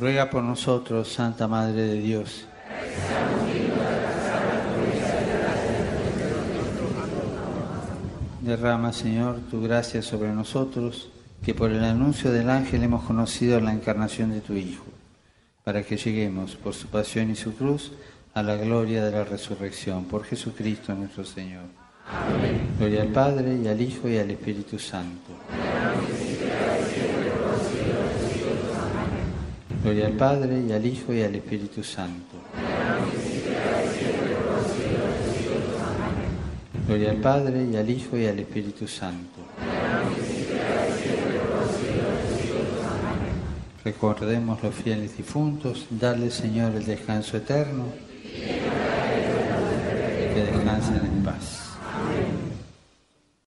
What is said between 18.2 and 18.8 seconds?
a la